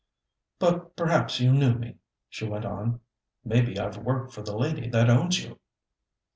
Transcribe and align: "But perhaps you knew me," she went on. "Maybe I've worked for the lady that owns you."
"But 0.57 0.95
perhaps 0.95 1.39
you 1.39 1.51
knew 1.53 1.75
me," 1.75 1.99
she 2.27 2.47
went 2.47 2.65
on. 2.65 3.01
"Maybe 3.45 3.77
I've 3.77 3.97
worked 3.97 4.33
for 4.33 4.41
the 4.41 4.57
lady 4.57 4.89
that 4.89 5.11
owns 5.11 5.43
you." 5.43 5.59